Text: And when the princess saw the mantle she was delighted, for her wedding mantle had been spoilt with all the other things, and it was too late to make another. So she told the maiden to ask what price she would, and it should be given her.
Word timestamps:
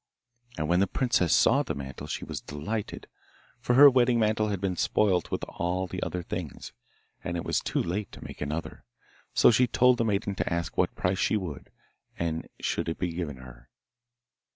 And 0.57 0.67
when 0.67 0.79
the 0.79 0.87
princess 0.87 1.31
saw 1.31 1.61
the 1.61 1.75
mantle 1.75 2.07
she 2.07 2.25
was 2.25 2.41
delighted, 2.41 3.05
for 3.59 3.75
her 3.75 3.87
wedding 3.87 4.17
mantle 4.17 4.47
had 4.47 4.59
been 4.59 4.75
spoilt 4.75 5.29
with 5.29 5.43
all 5.43 5.85
the 5.85 6.01
other 6.01 6.23
things, 6.23 6.73
and 7.23 7.37
it 7.37 7.45
was 7.45 7.59
too 7.59 7.83
late 7.83 8.11
to 8.13 8.23
make 8.23 8.41
another. 8.41 8.83
So 9.35 9.51
she 9.51 9.67
told 9.67 9.99
the 9.99 10.03
maiden 10.05 10.33
to 10.37 10.51
ask 10.51 10.75
what 10.75 10.95
price 10.95 11.19
she 11.19 11.37
would, 11.37 11.69
and 12.17 12.45
it 12.57 12.65
should 12.65 12.97
be 12.97 13.13
given 13.13 13.37
her. 13.37 13.69